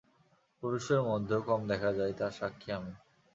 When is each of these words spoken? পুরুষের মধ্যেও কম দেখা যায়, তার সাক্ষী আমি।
পুরুষের 0.63 1.01
মধ্যেও 1.01 1.41
কম 1.41 1.61
দেখা 1.67 1.89
যায়, 1.93 2.13
তার 2.13 2.31
সাক্ষী 2.31 2.69
আমি। 2.71 2.93